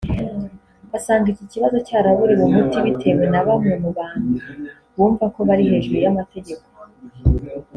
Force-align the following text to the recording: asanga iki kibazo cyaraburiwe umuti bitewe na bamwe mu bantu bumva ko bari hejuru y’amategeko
asanga 0.97 1.27
iki 1.29 1.45
kibazo 1.51 1.77
cyaraburiwe 1.87 2.41
umuti 2.45 2.77
bitewe 2.85 3.23
na 3.33 3.41
bamwe 3.47 3.73
mu 3.83 3.89
bantu 3.97 4.33
bumva 4.95 5.25
ko 5.33 5.39
bari 5.47 5.63
hejuru 5.71 5.97
y’amategeko 6.05 6.65